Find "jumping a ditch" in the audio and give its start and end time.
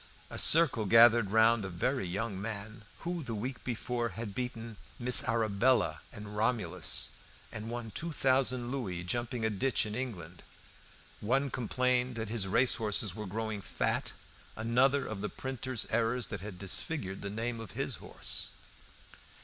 9.03-9.85